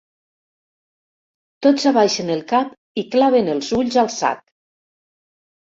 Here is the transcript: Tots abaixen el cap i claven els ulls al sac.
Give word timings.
Tots 1.67 1.85
abaixen 1.91 2.33
el 2.37 2.41
cap 2.53 2.73
i 3.03 3.05
claven 3.17 3.53
els 3.55 3.73
ulls 3.81 3.99
al 4.07 4.11
sac. 4.17 4.41